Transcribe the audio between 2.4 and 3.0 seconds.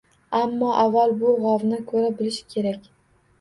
kerak.